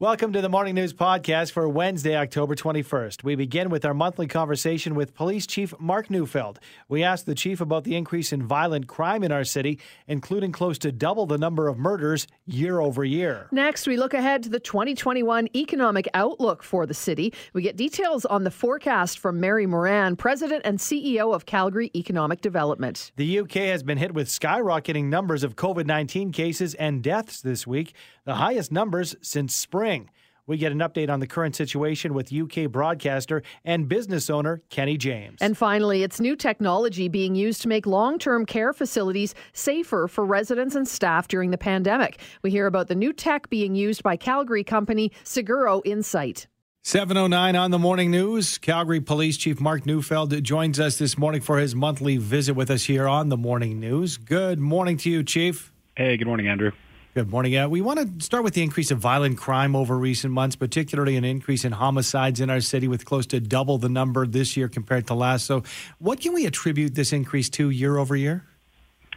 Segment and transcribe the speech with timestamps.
[0.00, 3.22] Welcome to the Morning News Podcast for Wednesday, October 21st.
[3.22, 6.58] We begin with our monthly conversation with Police Chief Mark Neufeld.
[6.88, 9.78] We asked the chief about the increase in violent crime in our city,
[10.08, 13.48] including close to double the number of murders year over year.
[13.52, 17.34] Next, we look ahead to the 2021 economic outlook for the city.
[17.52, 22.40] We get details on the forecast from Mary Moran, President and CEO of Calgary Economic
[22.40, 23.12] Development.
[23.16, 27.66] The UK has been hit with skyrocketing numbers of COVID 19 cases and deaths this
[27.66, 27.92] week,
[28.30, 30.08] the highest numbers since spring.
[30.46, 34.96] We get an update on the current situation with UK broadcaster and business owner Kenny
[34.96, 35.38] James.
[35.40, 40.24] And finally, it's new technology being used to make long term care facilities safer for
[40.24, 42.20] residents and staff during the pandemic.
[42.42, 46.46] We hear about the new tech being used by Calgary company Seguro Insight.
[46.84, 48.58] 709 on the morning news.
[48.58, 52.84] Calgary Police Chief Mark Neufeld joins us this morning for his monthly visit with us
[52.84, 54.18] here on the morning news.
[54.18, 55.72] Good morning to you, Chief.
[55.96, 56.70] Hey, good morning, Andrew.
[57.12, 57.56] Good morning.
[57.56, 61.16] Uh, we want to start with the increase of violent crime over recent months, particularly
[61.16, 64.68] an increase in homicides in our city with close to double the number this year
[64.68, 65.44] compared to last.
[65.44, 65.64] So,
[65.98, 68.44] what can we attribute this increase to year over year?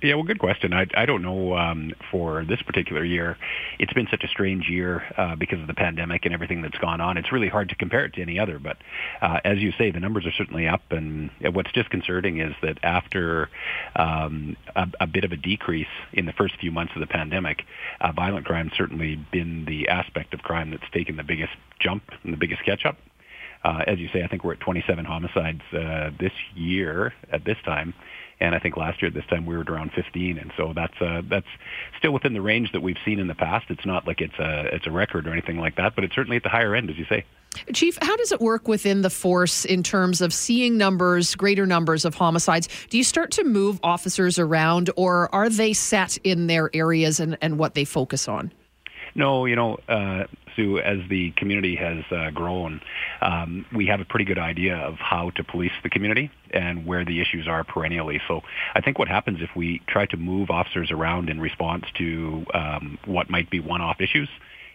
[0.04, 0.74] Yeah, well, good question.
[0.74, 3.38] I, I don't know um, for this particular year.
[3.80, 7.00] It's been such a strange year uh, because of the pandemic and everything that's gone
[7.00, 7.16] on.
[7.16, 8.60] It's really hard to compare it to any other.
[8.60, 8.76] But
[9.22, 10.82] uh, as you say, the numbers are certainly up.
[10.92, 13.50] And what's disconcerting is that after
[13.96, 17.64] um, a, a bit of a decrease in the first few months of the pandemic,
[18.02, 22.34] uh, violent crime certainly been the aspect of crime that's taken the biggest jump and
[22.34, 22.98] the biggest catch up.
[23.64, 27.56] Uh, as you say, I think we're at 27 homicides uh, this year at this
[27.64, 27.94] time
[28.44, 30.74] and I think last year at this time we were at around 15, and so
[30.76, 31.48] that's uh, that's
[31.98, 33.68] still within the range that we've seen in the past.
[33.70, 36.36] It's not like it's a it's a record or anything like that, but it's certainly
[36.36, 37.24] at the higher end, as you say.
[37.72, 42.04] Chief, how does it work within the force in terms of seeing numbers, greater numbers
[42.04, 42.68] of homicides?
[42.90, 47.38] Do you start to move officers around, or are they set in their areas and,
[47.42, 48.52] and what they focus on?
[49.16, 52.82] No, you know, uh, Sue, as the community has uh, grown,
[53.22, 57.04] um, we have a pretty good idea of how to police the community and where
[57.06, 58.22] the issues are perennially.
[58.28, 58.42] So
[58.76, 62.98] I think what happens if we try to move officers around in response to um,
[63.06, 64.30] what might be one-off issues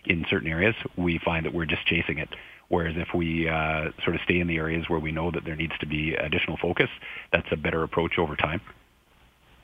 [0.05, 2.29] in certain areas, we find that we're just chasing it.
[2.69, 5.57] Whereas if we uh, sort of stay in the areas where we know that there
[5.57, 6.91] needs to be additional focus,
[7.33, 8.61] that's a better approach over time.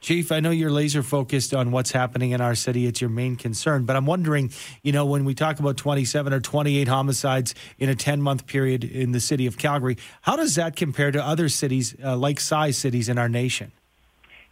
[0.05, 2.87] Chief, I know you're laser focused on what's happening in our city.
[2.87, 3.87] It's your main concern.
[3.87, 7.95] But I'm wondering, you know, when we talk about 27 or 28 homicides in a
[7.95, 11.97] 10 month period in the city of Calgary, how does that compare to other cities,
[12.05, 13.73] uh, like size cities in our nation?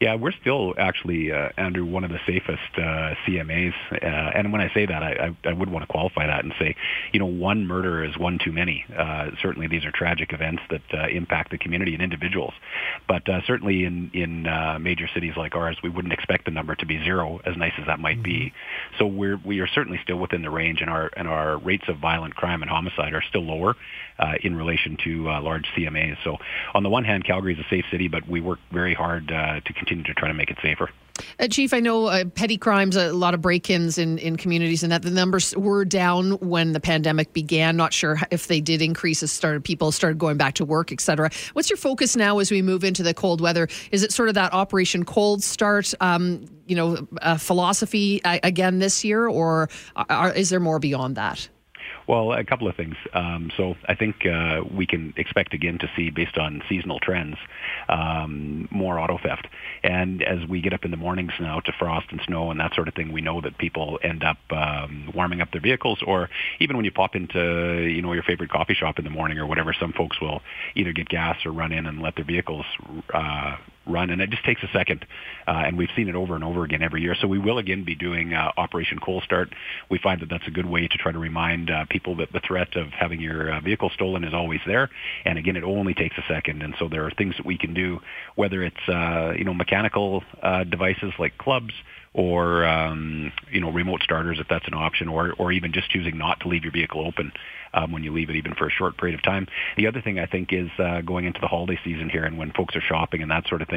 [0.02, 3.72] Yeah, we're still actually, uh, Andrew, one of the safest uh, CMAs.
[3.92, 6.52] Uh, and when I say that, I, I, I would want to qualify that and
[6.58, 6.74] say,
[7.12, 8.84] you know, one murder is one too many.
[8.98, 12.52] Uh, certainly, these are tragic events that uh, impact the community and individuals.
[13.06, 16.74] But uh, certainly, in in uh, major cities like ours, we wouldn't expect the number
[16.74, 18.22] to be zero, as nice as that might mm-hmm.
[18.24, 18.52] be.
[18.98, 21.98] So we're we are certainly still within the range, and our and our rates of
[21.98, 23.76] violent crime and homicide are still lower
[24.18, 26.16] uh, in relation to uh, large CMAs.
[26.24, 26.38] So
[26.74, 29.60] on the one hand, Calgary is a safe city, but we work very hard uh,
[29.60, 30.90] to continue to try to make it safer.
[31.38, 34.90] Uh, Chief, I know uh, petty crimes, a lot of break-ins in, in communities, and
[34.92, 37.76] that the numbers were down when the pandemic began.
[37.76, 41.30] Not sure if they did increase as started people started going back to work, etc.
[41.52, 43.68] What's your focus now as we move into the cold weather?
[43.90, 47.06] Is it sort of that Operation Cold Start, um, you know,
[47.38, 51.48] philosophy uh, again this year, or are, is there more beyond that?
[52.08, 52.96] Well, a couple of things.
[53.12, 57.36] Um, so I think uh, we can expect again to see, based on seasonal trends,
[57.88, 59.46] um, more auto theft.
[59.82, 62.74] And as we get up in the mornings now to frost and snow and that
[62.74, 66.28] sort of thing, we know that people end up um, warming up their vehicles, or
[66.58, 69.46] even when you pop into you know your favorite coffee shop in the morning or
[69.46, 70.42] whatever, some folks will
[70.74, 72.66] either get gas or run in and let their vehicles
[73.14, 73.56] uh,
[73.86, 75.04] run, and it just takes a second.
[75.46, 77.14] Uh, and we've seen it over and over again every year.
[77.20, 79.52] So we will again be doing uh, Operation Cold Start.
[79.90, 82.40] We find that that's a good way to try to remind uh, people that the
[82.40, 84.90] threat of having your uh, vehicle stolen is always there.
[85.24, 86.62] And again, it only takes a second.
[86.62, 88.00] And so there are things that we can do,
[88.36, 91.72] whether it's uh, you know mechanical uh, devices like clubs
[92.14, 96.18] or um, you know remote starters if that's an option, or or even just choosing
[96.18, 97.32] not to leave your vehicle open
[97.74, 99.46] um, when you leave it even for a short period of time.
[99.76, 102.52] The other thing I think is uh, going into the holiday season here and when
[102.52, 103.71] folks are shopping and that sort of thing.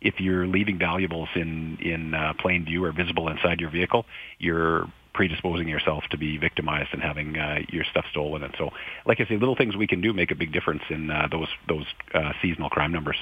[0.00, 4.04] If you're leaving valuables in in uh, plain view or visible inside your vehicle,
[4.38, 8.42] you're predisposing yourself to be victimized and having uh, your stuff stolen.
[8.42, 8.70] And so,
[9.06, 11.48] like I say, little things we can do make a big difference in uh, those
[11.68, 13.16] those uh, seasonal crime numbers.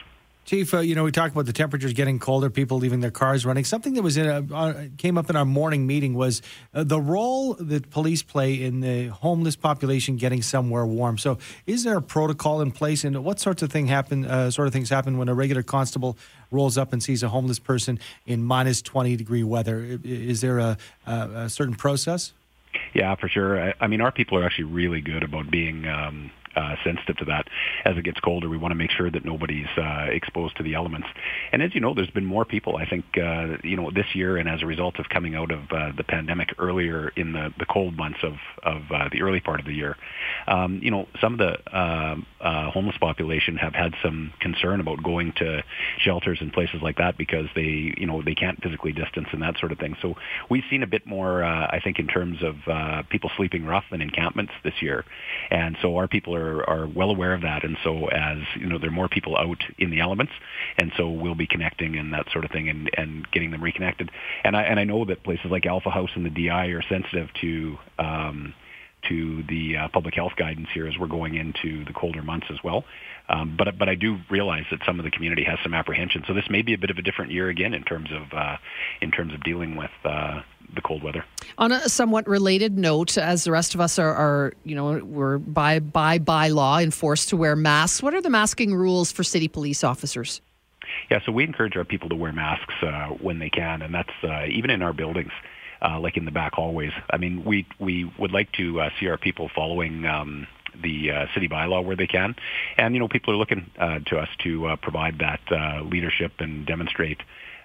[0.44, 3.46] Chief, uh, you know, we talked about the temperatures getting colder, people leaving their cars
[3.46, 3.64] running.
[3.64, 6.42] Something that was in a, uh, came up in our morning meeting was
[6.74, 11.16] uh, the role that police play in the homeless population getting somewhere warm.
[11.16, 14.24] So, is there a protocol in place, and what sorts of thing happen?
[14.24, 16.18] Uh, sort of things happen when a regular constable
[16.50, 20.00] rolls up and sees a homeless person in minus twenty degree weather?
[20.02, 22.32] Is there a, a, certain process?
[22.94, 23.62] Yeah, for sure.
[23.62, 27.24] I, I mean, our people are actually really good about being um, uh, sensitive to
[27.26, 27.48] that.
[27.84, 30.74] As it gets colder, we want to make sure that nobody's uh, exposed to the
[30.74, 31.08] elements.
[31.52, 34.36] And as you know, there's been more people, I think, uh, you know, this year,
[34.36, 37.66] and as a result of coming out of uh, the pandemic earlier in the, the
[37.66, 39.96] cold months of, of uh, the early part of the year,
[40.46, 45.02] um, you know, some of the uh, uh, homeless population have had some concern about
[45.02, 45.62] going to
[45.98, 49.58] shelters and places like that because they, you know, they can't physically distance and that
[49.58, 49.96] sort of thing.
[50.02, 50.14] So
[50.50, 53.84] we've seen a bit more, uh, I think, in terms of uh, people sleeping rough
[53.92, 55.04] in encampments this year.
[55.50, 57.64] And so our people are are, are well aware of that.
[57.64, 60.32] And so as, you know, there are more people out in the elements,
[60.78, 64.10] and so we'll be connecting and that sort of thing and, and getting them reconnected.
[64.44, 67.28] And I, and I know that places like Alpha House and the DI are sensitive
[67.40, 68.54] to, um,
[69.08, 72.58] to the uh, public health guidance here as we're going into the colder months as
[72.62, 72.84] well.
[73.28, 76.24] Um, but but I do realize that some of the community has some apprehension.
[76.26, 78.56] So this may be a bit of a different year again in terms of uh,
[79.00, 80.42] in terms of dealing with uh,
[80.74, 81.24] the cold weather.
[81.58, 85.38] On a somewhat related note, as the rest of us are, are you know, we're
[85.38, 88.02] by by by law enforced to wear masks.
[88.02, 90.40] What are the masking rules for city police officers?
[91.10, 94.12] Yeah, so we encourage our people to wear masks uh, when they can, and that's
[94.22, 95.32] uh, even in our buildings.
[95.84, 96.92] Uh, like in the back hallways.
[97.10, 100.46] I mean, we we would like to uh, see our people following um,
[100.80, 102.36] the uh, city bylaw where they can,
[102.78, 106.34] and you know, people are looking uh, to us to uh, provide that uh, leadership
[106.38, 107.18] and demonstrate.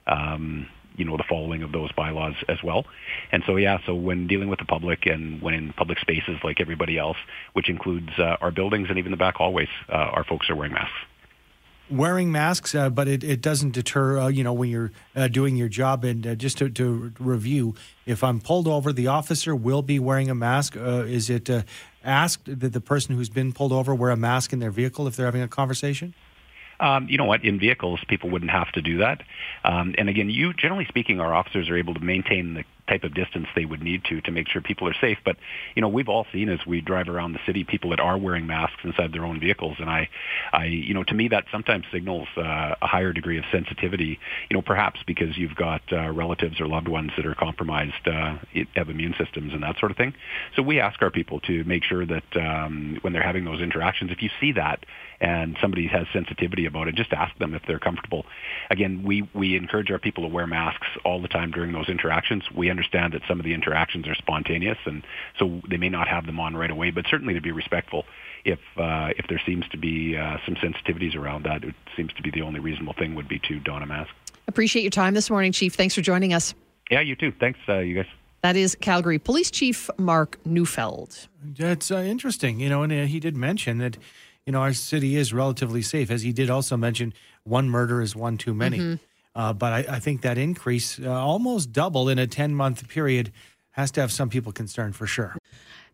[0.08, 0.68] Um,
[0.98, 2.86] you know the following of those bylaws as well.
[3.32, 6.60] And so yeah, so when dealing with the public and when in public spaces like
[6.60, 7.18] everybody else,
[7.54, 10.74] which includes uh, our buildings and even the back hallways, uh, our folks are wearing
[10.74, 10.98] masks.
[11.90, 15.56] Wearing masks, uh, but it, it doesn't deter, uh, you know, when you're uh, doing
[15.56, 16.04] your job.
[16.04, 17.76] And uh, just to, to, review,
[18.06, 20.76] if I'm pulled over, the officer will be wearing a mask.
[20.76, 21.50] is it
[22.04, 25.16] asked that the person who's been pulled over wear a mask in their vehicle if
[25.16, 26.14] they're having a conversation?
[26.80, 27.44] Um, you know what?
[27.44, 29.24] In vehicles, people wouldn't have to do that.
[29.64, 33.14] Um, and again, you generally speaking, our officers are able to maintain the type of
[33.14, 35.18] distance they would need to to make sure people are safe.
[35.24, 35.38] But
[35.76, 38.48] you know, we've all seen as we drive around the city people that are wearing
[38.48, 40.10] masks inside their own vehicles, and I,
[40.52, 44.20] I, you know, to me that sometimes signals uh, a higher degree of sensitivity.
[44.50, 48.38] You know, perhaps because you've got uh, relatives or loved ones that are compromised, uh,
[48.76, 50.14] have immune systems and that sort of thing.
[50.56, 54.12] So we ask our people to make sure that um, when they're having those interactions,
[54.12, 54.86] if you see that
[55.20, 58.26] and somebody has sensitivity about it, just ask them if they're comfortable.
[58.70, 62.44] Again, we we encourage our people to wear masks all the time during those interactions.
[62.52, 65.04] We understand that some of the interactions are spontaneous, and
[65.40, 66.92] so they may not have them on right away.
[66.92, 68.06] But certainly to be respectful,
[68.46, 72.22] if uh, if there seems to be uh, some sensitivities around that, it seems to
[72.22, 74.12] be the only reasonable thing would be to don a mask.
[74.48, 75.74] Appreciate your time this morning, Chief.
[75.74, 76.54] Thanks for joining us.
[76.90, 77.34] Yeah, you too.
[77.38, 78.06] Thanks, uh, you guys.
[78.44, 81.28] That is Calgary Police Chief Mark Neufeld.
[81.44, 83.98] That's uh, interesting, you know, and uh, he did mention that,
[84.48, 87.14] you know, our city is relatively safe, as he did also mention
[87.44, 88.80] one murder is one too many.
[88.80, 88.96] Mm-hmm.
[89.36, 93.32] Uh, but I, I, think that increase, uh, almost double in a 10 month period,
[93.72, 95.36] has to have some people concerned for sure.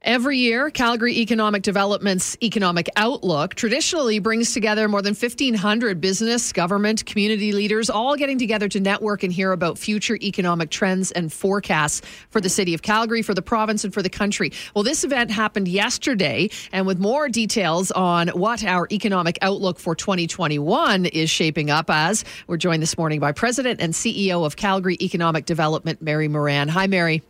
[0.05, 7.05] Every year, Calgary Economic Development's Economic Outlook traditionally brings together more than 1,500 business, government,
[7.05, 12.01] community leaders, all getting together to network and hear about future economic trends and forecasts
[12.31, 14.51] for the city of Calgary, for the province, and for the country.
[14.75, 19.95] Well, this event happened yesterday, and with more details on what our economic outlook for
[19.95, 24.97] 2021 is shaping up as, we're joined this morning by President and CEO of Calgary
[24.99, 26.67] Economic Development, Mary Moran.
[26.67, 27.23] Hi, Mary.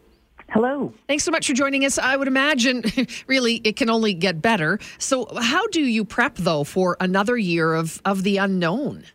[0.49, 0.93] Hello.
[1.07, 1.97] Thanks so much for joining us.
[1.97, 2.83] I would imagine,
[3.27, 4.79] really, it can only get better.
[4.97, 9.05] So, how do you prep, though, for another year of, of the unknown?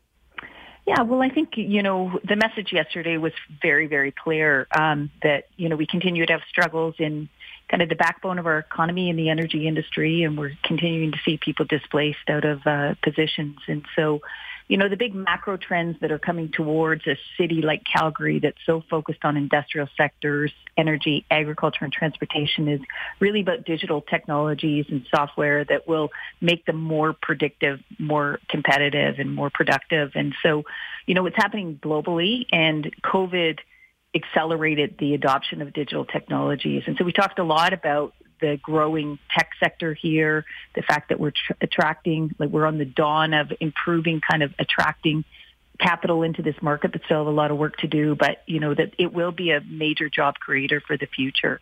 [0.86, 5.44] Yeah, well, I think, you know, the message yesterday was very, very clear um, that,
[5.56, 7.28] you know, we continue to have struggles in
[7.68, 11.18] kind of the backbone of our economy in the energy industry, and we're continuing to
[11.26, 13.58] see people displaced out of uh, positions.
[13.66, 14.20] And so,
[14.68, 18.58] you know, the big macro trends that are coming towards a city like Calgary that's
[18.66, 22.80] so focused on industrial sectors, energy, agriculture, and transportation is
[23.18, 26.10] really about digital technologies and software that will
[26.42, 30.12] make them more predictive, more competitive, and more productive.
[30.14, 30.64] And so,
[31.06, 33.60] you know, it's happening globally and COVID
[34.14, 36.82] accelerated the adoption of digital technologies.
[36.86, 41.20] And so we talked a lot about the growing tech sector here, the fact that
[41.20, 45.24] we're tr- attracting, like we're on the dawn of improving kind of attracting
[45.78, 48.60] capital into this market but still have a lot of work to do, but you
[48.60, 51.60] know that it will be a major job creator for the future.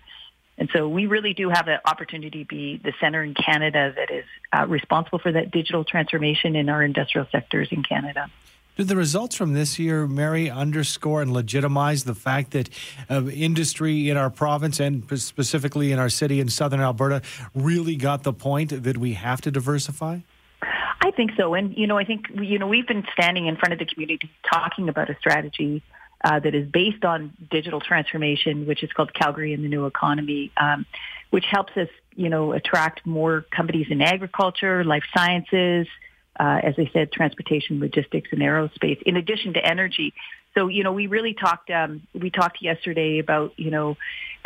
[0.58, 4.10] And so we really do have an opportunity to be the center in Canada that
[4.10, 8.30] is uh, responsible for that digital transformation in our industrial sectors in Canada.
[8.76, 12.68] Do the results from this year, Mary, underscore and legitimize the fact that
[13.08, 17.22] uh, industry in our province and specifically in our city in southern Alberta
[17.54, 20.18] really got the point that we have to diversify?
[20.60, 21.54] I think so.
[21.54, 24.30] And, you know, I think, you know, we've been standing in front of the community
[24.52, 25.82] talking about a strategy
[26.22, 30.52] uh, that is based on digital transformation, which is called Calgary and the New Economy,
[30.58, 30.84] um,
[31.30, 35.86] which helps us, you know, attract more companies in agriculture, life sciences,
[36.38, 40.14] uh, as I said, transportation, logistics, and aerospace, in addition to energy.
[40.54, 41.70] So, you know, we really talked.
[41.70, 43.96] Um, we talked yesterday about, you know,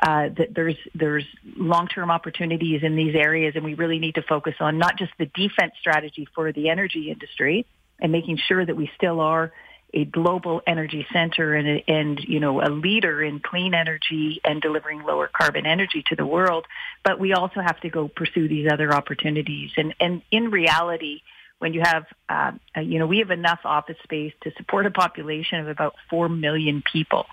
[0.03, 1.25] uh, that there's there's
[1.57, 5.27] long-term opportunities in these areas, and we really need to focus on not just the
[5.27, 7.67] defense strategy for the energy industry
[8.01, 9.53] and making sure that we still are
[9.93, 15.03] a global energy center and, and you know a leader in clean energy and delivering
[15.03, 16.67] lower carbon energy to the world,
[17.05, 19.71] but we also have to go pursue these other opportunities.
[19.77, 21.23] And and in reality
[21.61, 25.61] when you have, uh, you know, we have enough office space to support a population
[25.61, 27.27] of about 4 million people.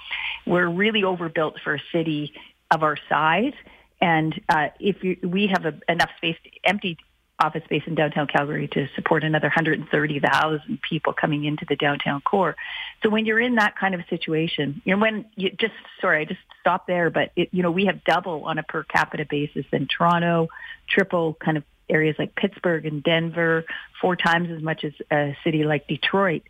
[0.46, 2.34] We're really overbuilt for a city
[2.70, 3.54] of our size.
[4.02, 6.98] And uh, if you, we have a, enough space, empty
[7.40, 12.56] office space in downtown Calgary to support another 130,000 people coming into the downtown core.
[13.04, 16.26] So when you're in that kind of situation, you know, when you just, sorry, I
[16.26, 19.66] just stopped there, but it, you know, we have double on a per capita basis
[19.72, 20.50] than Toronto,
[20.90, 23.66] triple kind of areas like Pittsburgh and Denver,
[24.02, 26.44] four times as much as a city like Detroit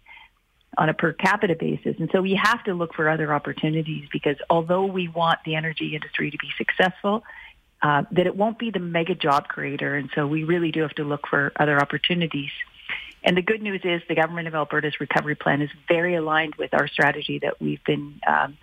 [0.77, 1.95] on a per capita basis.
[1.99, 5.95] And so we have to look for other opportunities because although we want the energy
[5.95, 7.23] industry to be successful,
[7.81, 9.95] uh, that it won't be the mega job creator.
[9.95, 12.51] And so we really do have to look for other opportunities.
[13.23, 16.73] And the good news is the government of Alberta's recovery plan is very aligned with
[16.73, 18.57] our strategy that we've been um,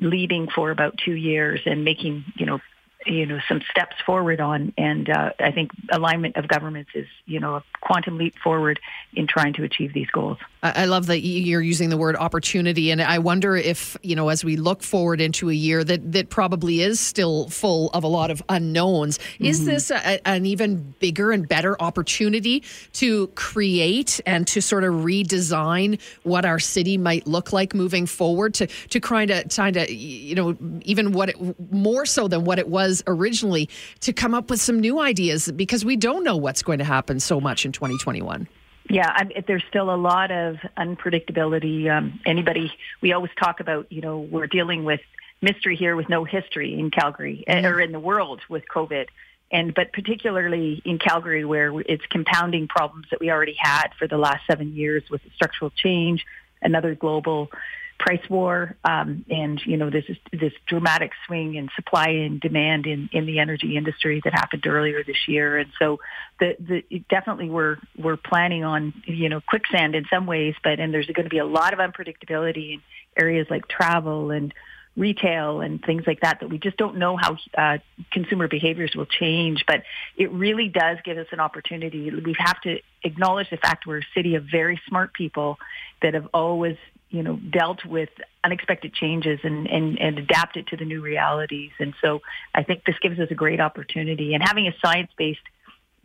[0.00, 2.60] leading for about two years and making, you know,
[3.06, 7.38] you know some steps forward on and uh, I think alignment of governments is you
[7.38, 8.80] know a quantum leap forward
[9.14, 10.38] in trying to achieve these goals.
[10.60, 14.44] I love that you're using the word opportunity and I wonder if you know as
[14.44, 18.32] we look forward into a year that that probably is still full of a lot
[18.32, 19.44] of unknowns mm-hmm.
[19.44, 22.64] is this a, an even bigger and better opportunity
[22.94, 28.54] to create and to sort of redesign what our city might look like moving forward
[28.54, 32.58] to to kind of kind of you know even what it, more so than what
[32.58, 33.68] it was was originally
[34.00, 37.20] to come up with some new ideas because we don't know what's going to happen
[37.20, 38.48] so much in 2021.
[38.90, 41.90] Yeah, I there's still a lot of unpredictability.
[41.90, 45.00] Um, anybody, we always talk about, you know, we're dealing with
[45.42, 47.66] mystery here with no history in Calgary mm-hmm.
[47.66, 49.06] or in the world with COVID.
[49.50, 54.18] And, but particularly in Calgary where it's compounding problems that we already had for the
[54.18, 56.24] last seven years with structural change,
[56.60, 57.50] another global
[57.98, 62.86] price war um, and you know this is this dramatic swing in supply and demand
[62.86, 65.58] in, in the energy industry that happened earlier this year.
[65.58, 65.98] And so
[66.38, 70.94] the, the definitely we're we're planning on you know quicksand in some ways but and
[70.94, 72.82] there's going to be a lot of unpredictability in
[73.16, 74.54] areas like travel and
[74.98, 77.78] retail and things like that that we just don't know how uh,
[78.10, 79.64] consumer behaviors will change.
[79.66, 79.84] But
[80.16, 82.10] it really does give us an opportunity.
[82.10, 85.58] We have to acknowledge the fact we're a city of very smart people
[86.02, 86.76] that have always
[87.10, 88.10] you know, dealt with
[88.44, 91.70] unexpected changes and, and, and adapted to the new realities.
[91.78, 92.20] And so
[92.54, 94.34] I think this gives us a great opportunity.
[94.34, 95.40] And having a science-based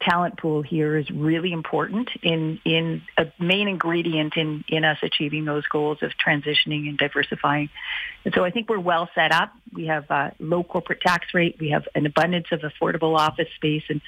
[0.04, 5.46] talent pool here is really important in, in a main ingredient in, in us achieving
[5.46, 7.70] those goals of transitioning and diversifying.
[8.26, 9.54] And so I think we're well set up.
[9.74, 11.58] We have a low corporate tax rate.
[11.60, 14.02] We have an abundance of affordable office space and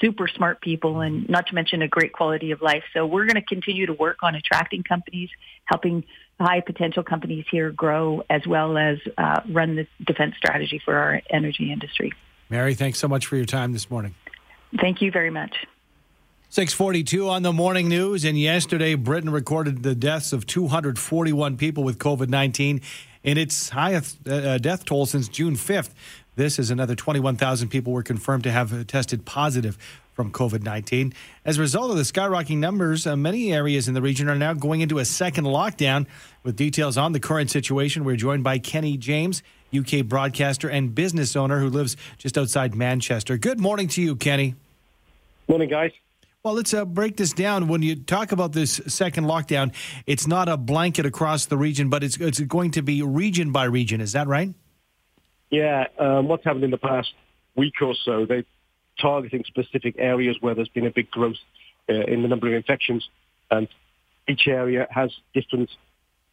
[0.00, 2.84] super smart people and not to mention a great quality of life.
[2.92, 5.30] So we're going to continue to work on attracting companies,
[5.64, 6.04] helping
[6.40, 11.22] high potential companies here grow as well as uh, run the defense strategy for our
[11.30, 12.12] energy industry.
[12.50, 14.14] Mary, thanks so much for your time this morning.
[14.80, 15.66] Thank you very much.
[16.50, 18.24] 642 on the morning news.
[18.24, 22.80] And yesterday, Britain recorded the deaths of 241 people with COVID 19
[23.24, 25.90] in its highest uh, death toll since June 5th.
[26.36, 29.78] This is another 21,000 people were confirmed to have tested positive
[30.12, 31.12] from COVID 19.
[31.44, 34.52] As a result of the skyrocketing numbers, uh, many areas in the region are now
[34.52, 36.06] going into a second lockdown.
[36.44, 39.42] With details on the current situation, we're joined by Kenny James,
[39.76, 43.36] UK broadcaster and business owner who lives just outside Manchester.
[43.36, 44.54] Good morning to you, Kenny.
[45.48, 45.92] Morning, guys.
[46.42, 47.68] Well, let's uh, break this down.
[47.68, 49.74] When you talk about this second lockdown,
[50.06, 53.64] it's not a blanket across the region, but it's, it's going to be region by
[53.64, 54.00] region.
[54.00, 54.54] Is that right?
[55.50, 55.86] Yeah.
[55.98, 57.12] Um, what's happened in the past
[57.56, 58.44] week or so, they're
[59.00, 61.36] targeting specific areas where there's been a big growth
[61.88, 63.08] uh, in the number of infections.
[63.50, 63.68] And
[64.28, 65.70] each area has different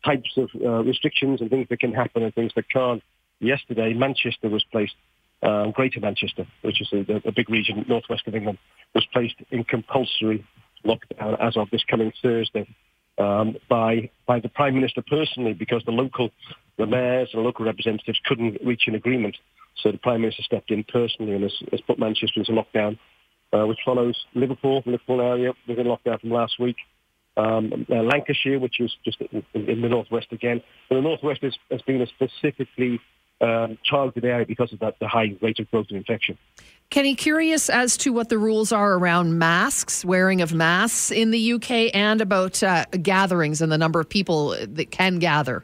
[0.04, 3.04] types of uh, restrictions and things that can happen and things that can't.
[3.40, 4.96] Yesterday, Manchester was placed,
[5.44, 8.58] um, Greater Manchester, which is a, a big region northwest of England,
[8.94, 10.46] was placed in compulsory
[10.86, 12.68] lockdown as of this coming Thursday
[13.18, 16.30] um, by by the Prime Minister personally because the local,
[16.78, 19.38] the mayors and local representatives couldn't reach an agreement.
[19.78, 22.98] So the Prime Minister stepped in personally and has, has put Manchester into lockdown,
[23.54, 26.78] uh, which follows Liverpool, the Liverpool area was in lockdown from last week.
[27.38, 30.62] Um, uh, Lancashire, which is just in, in the northwest again.
[30.90, 33.00] But the northwest is, has been a specifically
[33.42, 36.38] um, targeted area because of that, the high rate of growth of infection.
[36.90, 41.54] Kenny, curious as to what the rules are around masks, wearing of masks in the
[41.54, 45.64] UK, and about uh, gatherings and the number of people that can gather.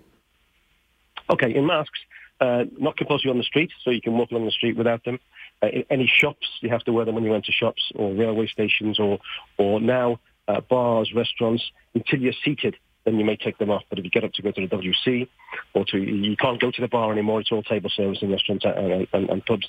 [1.29, 1.99] Okay, in masks,
[2.39, 5.19] uh, not compulsory on the street, so you can walk along the street without them.
[5.61, 8.47] Uh, in any shops, you have to wear them when you enter shops or railway
[8.47, 9.19] stations or,
[9.57, 11.71] or now uh, bars, restaurants.
[11.93, 13.83] Until you're seated, then you may take them off.
[13.89, 15.29] But if you get up to go to the WC
[15.73, 17.39] or to, you can't go to the bar anymore.
[17.39, 19.65] It's all table service in restaurants and, and, and pubs.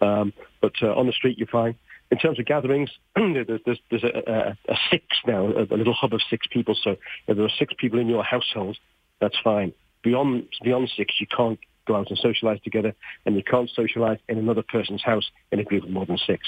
[0.00, 1.76] Um, but uh, on the street, you're fine.
[2.10, 5.92] In terms of gatherings, there's, there's, there's a, a, a, six now, a, a, little
[5.92, 6.74] hub of six people.
[6.82, 8.78] So if there are six people in your household,
[9.20, 9.74] that's fine.
[10.02, 12.94] Beyond beyond six, you can't go out and socialise together,
[13.26, 16.46] and you can't socialise in another person's house in a group of more than six.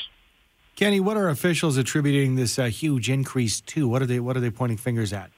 [0.76, 3.86] Kenny, what are officials attributing this uh, huge increase to?
[3.86, 5.30] What are they What are they pointing fingers at?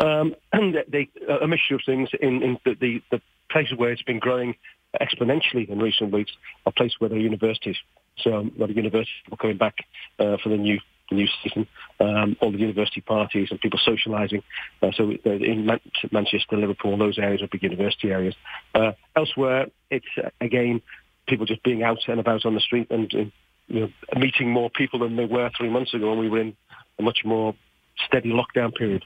[0.00, 2.08] Um, and they, a mixture of things.
[2.20, 4.54] In, in the, the, the places where it's been growing
[5.00, 6.32] exponentially in recent weeks
[6.66, 7.76] are places where there are universities.
[8.18, 9.76] So a lot of universities are coming back
[10.18, 10.80] uh, for the new
[11.12, 11.66] new season,
[11.98, 14.44] um, all the university parties and people socialising.
[14.80, 15.80] Uh, so uh, in Man-
[16.12, 18.36] Manchester, Liverpool, those areas are big university areas.
[18.76, 20.80] Uh, elsewhere, it's uh, again
[21.26, 23.32] people just being out and about on the street and, and
[23.66, 26.56] you know, meeting more people than they were three months ago when we were in
[26.98, 27.54] a much more
[28.06, 29.04] steady lockdown period.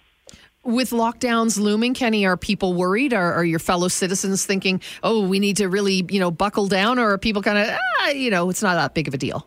[0.65, 3.13] With lockdowns looming, Kenny, are people worried?
[3.13, 6.99] Are, are your fellow citizens thinking, "Oh, we need to really, you know, buckle down,"
[6.99, 7.69] or are people kind of,
[8.01, 9.47] ah, you know, it's not that big of a deal?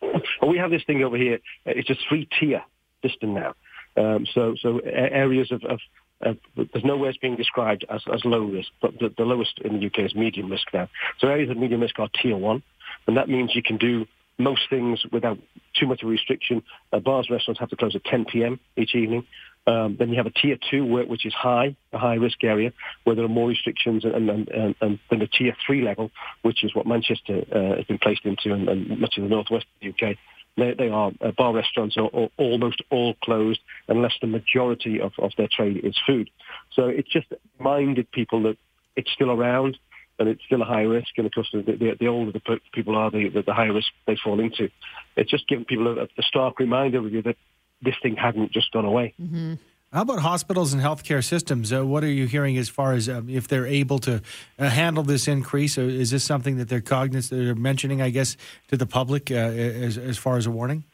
[0.00, 1.40] Well, we have this thing over here.
[1.66, 2.62] It's a three-tier
[3.02, 3.54] system now.
[3.96, 5.80] Um, so, so areas of, of,
[6.20, 9.78] of, there's nowhere it's being described as, as low risk, but the, the lowest in
[9.78, 10.88] the UK is medium risk now.
[11.18, 12.62] So areas of medium risk are tier one,
[13.06, 14.06] and that means you can do
[14.38, 15.38] most things without
[15.74, 16.62] too much of a restriction.
[16.92, 18.60] Uh, bars, restaurants have to close at 10 p.m.
[18.76, 19.26] each evening.
[19.68, 22.72] Um, then you have a tier two, which is high, a high risk area,
[23.04, 26.10] where there are more restrictions, and, and, and, and then the tier three level,
[26.40, 29.66] which is what Manchester uh, has been placed into, and, and much of the northwest
[29.66, 30.16] of the UK.
[30.56, 35.12] They, they are uh, bar restaurants are, are, almost all closed unless the majority of,
[35.18, 36.30] of their trade is food.
[36.72, 37.26] So it just
[37.58, 38.56] reminded people that
[38.96, 39.76] it's still around
[40.18, 41.10] and it's still a high risk.
[41.18, 44.16] And of course, the, the, the older the people are, the, the, higher risk they
[44.16, 44.70] fall into.
[45.14, 47.36] It's just giving people a, a stark reminder you that
[47.82, 49.14] this thing hadn't just gone away.
[49.20, 49.54] Mm-hmm.
[49.92, 51.72] How about hospitals and healthcare systems?
[51.72, 54.20] Uh, what are you hearing as far as um, if they're able to
[54.58, 55.78] uh, handle this increase?
[55.78, 58.36] Or is this something that they're cognizant, they're mentioning, I guess,
[58.68, 60.84] to the public uh, as, as far as a warning?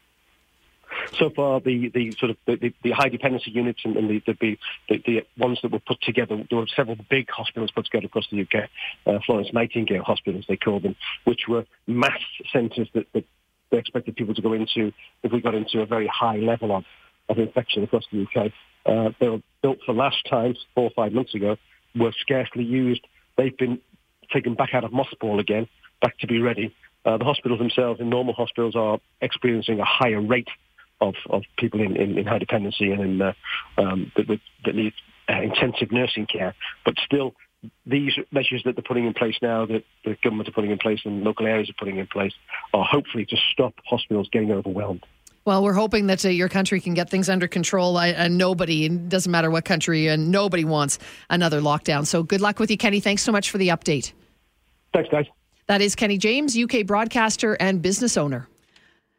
[1.18, 4.59] So far, the, the sort of the, the high dependency units and, and the, the,
[4.88, 8.29] the, the ones that were put together, there were several big hospitals put together across
[8.31, 8.68] the UK,
[9.07, 10.94] uh, Florence Nightingale hospitals they called them,
[11.25, 12.20] which were mass
[12.53, 13.25] centres that, that
[13.75, 14.93] they expected people to go into
[15.25, 16.85] if we got into a very high level of,
[17.29, 18.53] of infection across the UK.
[18.87, 21.57] Uh, they were built for last times, four or five months ago,
[21.97, 23.05] were scarcely used.
[23.37, 23.81] They've been
[24.33, 25.67] taken back out of mothball again,
[26.01, 26.75] back to be ready.
[27.05, 30.49] Uh, the hospitals themselves, in normal hospitals, are experiencing a higher rate
[31.01, 33.33] of, of people in, in, in high dependency and in, uh,
[33.77, 34.27] um, that,
[34.65, 34.93] that need
[35.29, 36.55] uh, intensive nursing care.
[36.85, 37.35] But still,
[37.87, 41.00] these measures that they're putting in place now, that the government are putting in place
[41.05, 42.33] and local areas are putting in place,
[42.72, 45.05] are hopefully to stop hospitals getting overwhelmed.
[45.44, 47.98] Well, we're hoping that uh, your country can get things under control.
[47.98, 50.98] I, and nobody, it doesn't matter what country, and nobody wants
[51.29, 52.07] another lockdown.
[52.07, 53.00] So good luck with you, Kenny.
[53.00, 54.12] Thanks so much for the update.
[54.94, 55.27] Thanks, guys.
[55.66, 58.48] That is Kenny James, UK broadcaster and business owner.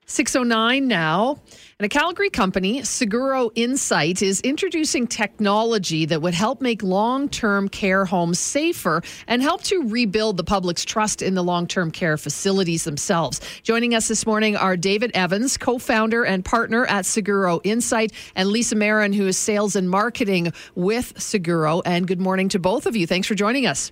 [0.06, 1.40] 609 now.
[1.78, 7.68] And a Calgary company, Seguro Insight, is introducing technology that would help make long term
[7.68, 12.18] care homes safer and help to rebuild the public's trust in the long term care
[12.18, 13.42] facilities themselves.
[13.64, 18.50] Joining us this morning are David Evans, co founder and partner at Seguro Insight, and
[18.50, 21.82] Lisa Marin, who is sales and marketing with Seguro.
[21.82, 23.06] And good morning to both of you.
[23.06, 23.92] Thanks for joining us.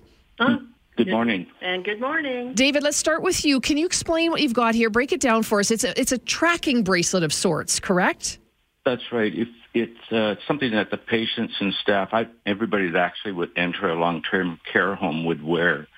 [0.96, 1.48] Good morning.
[1.60, 2.54] And good morning.
[2.54, 3.60] David, let's start with you.
[3.60, 4.90] Can you explain what you've got here?
[4.90, 5.72] Break it down for us.
[5.72, 8.38] It's a, it's a tracking bracelet of sorts, correct?
[8.84, 9.34] That's right.
[9.34, 13.88] If it's uh, something that the patients and staff, I, everybody that actually would enter
[13.88, 15.88] a long-term care home would wear.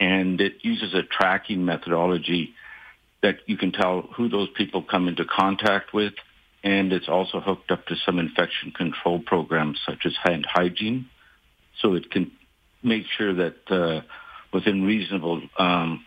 [0.00, 2.54] And it uses a tracking methodology
[3.22, 6.14] that you can tell who those people come into contact with.
[6.64, 11.10] And it's also hooked up to some infection control programs such as hand hygiene.
[11.82, 12.30] So it can
[12.82, 14.00] make sure that uh,
[14.52, 16.04] within reasonable um,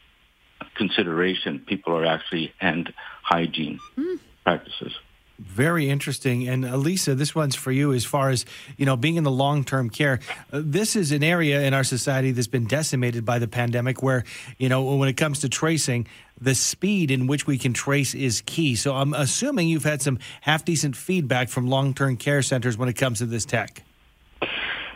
[0.75, 4.19] consideration, people are actually hand hygiene mm.
[4.43, 4.93] practices.
[5.39, 6.47] Very interesting.
[6.47, 8.45] And Elisa, this one's for you as far as,
[8.77, 10.19] you know, being in the long-term care.
[10.53, 14.23] Uh, this is an area in our society that's been decimated by the pandemic where,
[14.59, 16.07] you know, when it comes to tracing,
[16.39, 18.75] the speed in which we can trace is key.
[18.75, 22.93] So I'm assuming you've had some half decent feedback from long-term care centers when it
[22.93, 23.83] comes to this tech.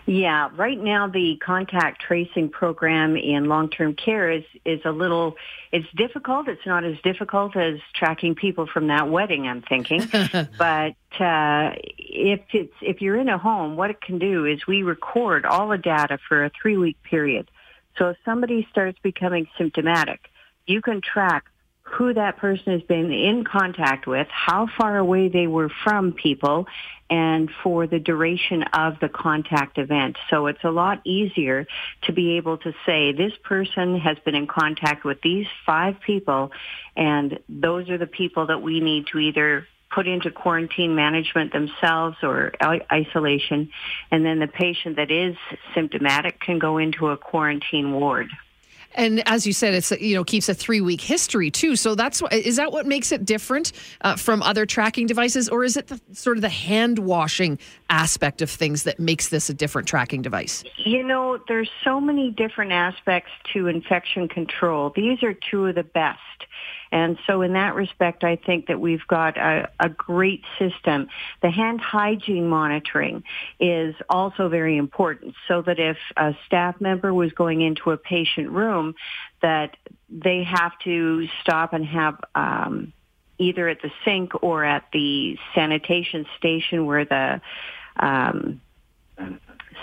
[0.08, 5.36] Yeah, right now the contact tracing program in long-term care is is a little
[5.72, 6.48] it's difficult.
[6.48, 10.02] It's not as difficult as tracking people from that wedding, I'm thinking.
[10.58, 14.84] but uh, if it's if you're in a home, what it can do is we
[14.84, 17.50] record all the data for a 3-week period.
[17.98, 20.30] So if somebody starts becoming symptomatic,
[20.68, 21.46] you can track
[21.96, 26.68] who that person has been in contact with, how far away they were from people,
[27.10, 30.18] and for the duration of the contact event.
[30.30, 31.68] So it's a lot easier
[32.04, 36.52] to be able to say this person has been in contact with these five people,
[36.98, 42.18] and those are the people that we need to either put into quarantine management themselves
[42.24, 42.52] or
[42.92, 43.70] isolation,
[44.12, 45.38] and then the patient that is
[45.74, 48.28] symptomatic can go into a quarantine ward.
[48.96, 51.76] And as you said, it's you know keeps a three week history too.
[51.76, 55.78] So that's is that what makes it different uh, from other tracking devices, or is
[55.78, 59.88] it the, sort of the hand washing aspect of things that makes this a different
[59.88, 60.64] tracking device?
[60.78, 64.92] You know, there's so many different aspects to infection control.
[64.96, 66.20] These are two of the best.
[66.92, 71.08] And so in that respect, I think that we've got a, a great system.
[71.42, 73.24] The hand hygiene monitoring
[73.60, 78.50] is also very important so that if a staff member was going into a patient
[78.50, 78.96] room,
[79.42, 79.76] that
[80.10, 82.94] they have to stop and have um,
[83.38, 87.42] either at the sink or at the sanitation station where the
[87.98, 88.62] um,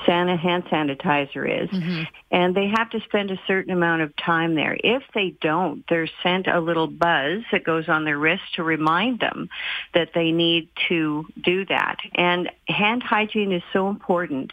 [0.07, 2.03] Santa hand sanitizer is, mm-hmm.
[2.31, 4.77] and they have to spend a certain amount of time there.
[4.83, 9.21] If they don't, they're sent a little buzz that goes on their wrist to remind
[9.21, 9.49] them
[9.95, 11.97] that they need to do that.
[12.15, 14.53] And hand hygiene is so important.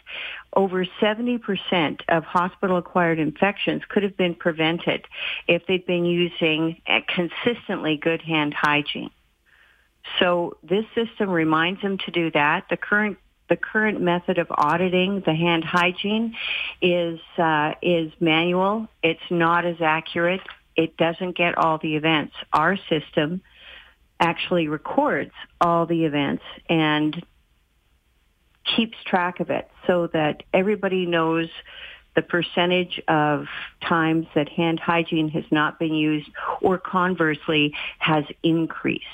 [0.54, 5.06] Over 70% of hospital-acquired infections could have been prevented
[5.46, 9.10] if they'd been using consistently good hand hygiene.
[10.18, 12.66] So this system reminds them to do that.
[12.68, 13.18] The current
[13.50, 16.34] the current method of auditing the hand hygiene
[16.80, 18.88] is uh, is manual.
[19.02, 20.40] It's not as accurate.
[20.76, 22.32] It doesn't get all the events.
[22.52, 23.42] Our system
[24.20, 27.26] actually records all the events and
[28.76, 31.48] keeps track of it so that everybody knows
[32.14, 33.46] the percentage of
[33.82, 36.28] times that hand hygiene has not been used
[36.60, 39.04] or conversely has increased.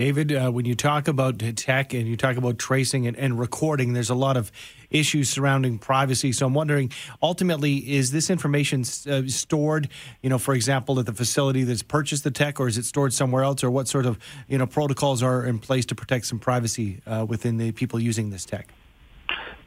[0.00, 3.92] David, uh, when you talk about tech and you talk about tracing and, and, recording,
[3.92, 4.50] there's a lot of
[4.88, 6.32] issues surrounding privacy.
[6.32, 6.90] So I'm wondering,
[7.22, 9.90] ultimately, is this information uh, stored,
[10.22, 13.12] you know, for example, at the facility that's purchased the tech, or is it stored
[13.12, 16.38] somewhere else, or what sort of, you know, protocols are in place to protect some
[16.38, 18.72] privacy uh, within the people using this tech?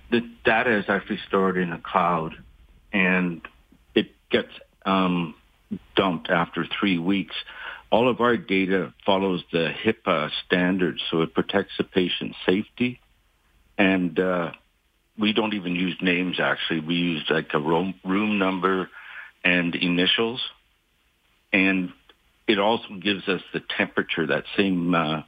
[0.09, 2.33] The data is actually stored in a cloud,
[2.91, 3.39] and
[3.93, 4.49] it gets
[4.83, 5.35] um,
[5.95, 7.35] dumped after three weeks
[7.93, 12.99] all of our data follows the HIPAA standards, so it protects the patient's safety.
[13.77, 14.49] And uh,
[15.19, 16.79] we don't even use names, actually.
[16.79, 18.89] We use like a room, room number
[19.43, 20.41] and initials.
[21.53, 21.91] And
[22.47, 25.21] it also gives us the temperature, that same uh,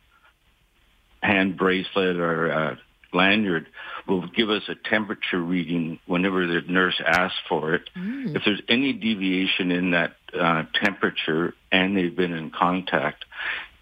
[1.22, 2.76] hand bracelet or uh,
[3.16, 3.68] lanyard
[4.08, 7.90] will give us a temperature reading whenever the nurse asks for it.
[7.98, 8.36] Mm.
[8.36, 13.26] If there's any deviation in that uh, temperature and they've been in contact,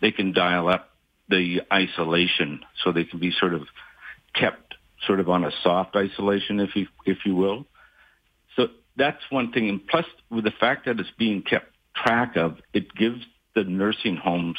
[0.02, 0.90] they can dial up
[1.30, 3.64] the isolation so they can be sort of
[4.34, 7.66] kept sort of on a soft isolation, if you if you will.
[8.56, 9.70] So that's one thing.
[9.70, 13.22] And plus, with the fact that it's being kept track of, it gives
[13.56, 14.58] the nursing homes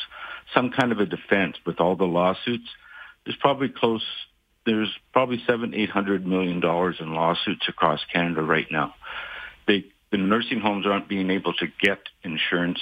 [0.54, 2.68] some kind of a defense with all the lawsuits.
[3.24, 4.04] There's probably close
[4.66, 8.94] there's probably seven, eight hundred million dollars in lawsuits across Canada right now.
[9.66, 12.80] They, the nursing homes aren't being able to get insurance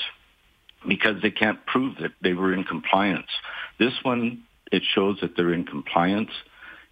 [0.86, 3.28] because they can't prove that they were in compliance.
[3.78, 6.30] This one, it shows that they're in compliance.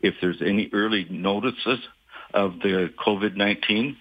[0.00, 1.80] If there's any early notices
[2.32, 3.96] of the COVID-19,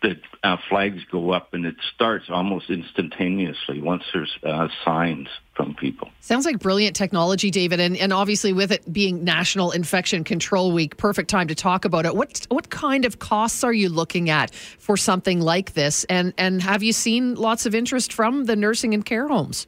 [0.00, 5.74] the uh, flags go up and it starts almost instantaneously once there's uh, signs from
[5.74, 6.08] people.
[6.20, 10.96] Sounds like brilliant technology, David, and, and obviously with it being National Infection Control Week,
[10.96, 12.14] perfect time to talk about it.
[12.14, 16.62] What what kind of costs are you looking at for something like this, and and
[16.62, 19.66] have you seen lots of interest from the nursing and care homes?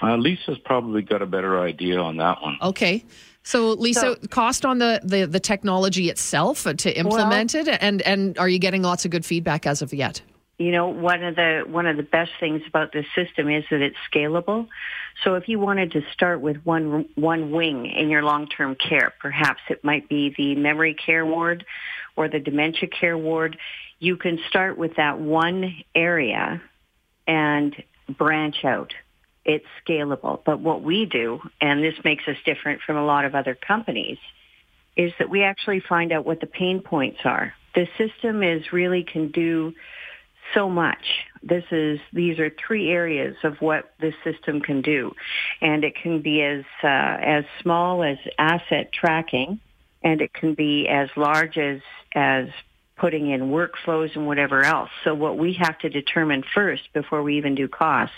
[0.00, 2.56] Uh, Lisa's probably got a better idea on that one.
[2.62, 3.04] Okay.
[3.44, 8.00] So, Lisa, so, cost on the, the, the technology itself to implement well, it, and
[8.02, 10.22] and are you getting lots of good feedback as of yet?
[10.58, 13.80] You know, one of the one of the best things about this system is that
[13.80, 14.68] it's scalable.
[15.24, 19.60] So if you wanted to start with one one wing in your long-term care, perhaps
[19.68, 21.64] it might be the memory care ward
[22.14, 23.58] or the dementia care ward,
[23.98, 26.62] you can start with that one area
[27.26, 28.92] and branch out.
[29.44, 30.40] It's scalable.
[30.44, 34.18] But what we do, and this makes us different from a lot of other companies,
[34.96, 37.54] is that we actually find out what the pain points are.
[37.74, 39.74] The system is really can do
[40.54, 41.04] so much.
[41.42, 45.12] This is these are three areas of what this system can do,
[45.60, 49.60] and it can be as uh, as small as asset tracking,
[50.02, 51.80] and it can be as large as
[52.14, 52.48] as
[53.02, 54.88] putting in workflows and whatever else.
[55.02, 58.12] So what we have to determine first before we even do cost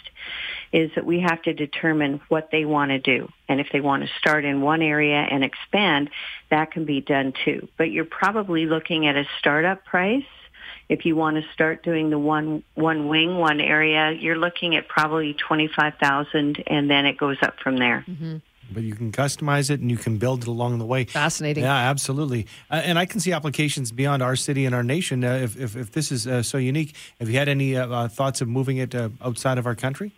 [0.75, 3.31] is that we have to determine what they want to do.
[3.49, 6.11] And if they want to start in one area and expand,
[6.51, 7.67] that can be done too.
[7.79, 10.27] But you're probably looking at a startup price
[10.91, 14.87] if you want to start doing the one one wing, one area, you're looking at
[14.87, 18.05] probably twenty five thousand, and then it goes up from there.
[18.07, 18.37] Mm-hmm.
[18.75, 21.05] But you can customize it and you can build it along the way.
[21.05, 21.65] Fascinating.
[21.65, 22.47] Yeah, absolutely.
[22.71, 25.25] Uh, and I can see applications beyond our city and our nation.
[25.25, 28.09] Uh, if, if, if, this is uh, so unique, have you had any uh, uh,
[28.09, 30.13] thoughts of moving it uh, outside of our country?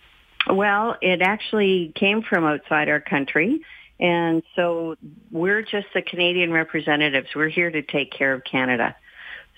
[0.48, 3.60] Well, it actually came from outside our country.
[3.98, 4.96] And so
[5.30, 7.28] we're just the Canadian representatives.
[7.34, 8.94] We're here to take care of Canada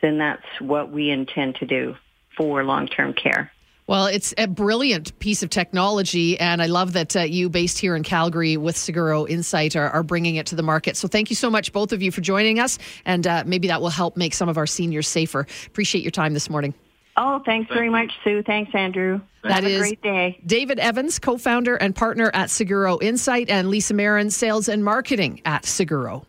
[0.02, 1.96] And that's what we intend to do
[2.36, 3.50] for long-term care.
[3.88, 7.96] Well, it's a brilliant piece of technology, and I love that uh, you, based here
[7.96, 10.94] in Calgary with Seguro Insight, are, are, bringing it to the market.
[10.94, 13.80] So, thank you so much, both of you, for joining us, and uh, maybe that
[13.80, 15.46] will help make some of our seniors safer.
[15.66, 16.74] Appreciate your time this morning.
[17.16, 18.42] Oh, thanks very much, Sue.
[18.42, 19.22] Thanks, Andrew.
[19.42, 20.38] That Have is great day.
[20.44, 25.64] David Evans, co-founder and partner at Seguro Insight, and Lisa Marin, sales and marketing at
[25.64, 26.26] Seguro.